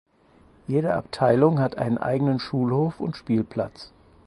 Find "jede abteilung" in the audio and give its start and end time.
0.67-1.59